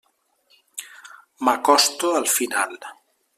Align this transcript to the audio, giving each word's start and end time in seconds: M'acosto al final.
M'acosto 1.49 2.15
al 2.23 2.27
final. 2.37 2.75